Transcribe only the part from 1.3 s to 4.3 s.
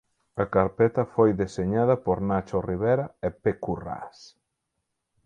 deseñada por Nacho Rivera e P. Currás.